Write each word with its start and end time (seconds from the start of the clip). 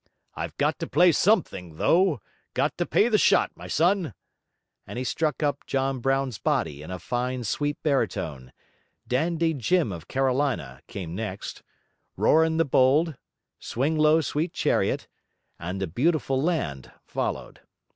'I've 0.33 0.57
got 0.57 0.79
to 0.79 0.87
play 0.87 1.11
something 1.11 1.75
though: 1.75 2.21
got 2.55 2.75
to 2.79 2.87
pay 2.87 3.07
the 3.07 3.19
shot, 3.19 3.51
my 3.55 3.67
son.' 3.67 4.15
And 4.87 4.97
he 4.97 5.03
struck 5.03 5.43
up 5.43 5.63
'John 5.67 5.99
Brown's 5.99 6.39
Body' 6.39 6.81
in 6.81 6.89
a 6.89 6.97
fine 6.97 7.43
sweet 7.43 7.77
baritone: 7.83 8.51
'Dandy 9.07 9.53
Jim 9.53 9.91
of 9.91 10.07
Carolina,' 10.07 10.81
came 10.87 11.13
next; 11.13 11.61
'Rorin 12.17 12.57
the 12.57 12.65
Bold,' 12.65 13.15
'Swing 13.59 13.95
low, 13.95 14.21
Sweet 14.21 14.53
Chariot,' 14.53 15.07
and 15.59 15.79
'The 15.79 15.85
Beautiful 15.85 16.41
Land' 16.41 16.91
followed. 17.05 17.61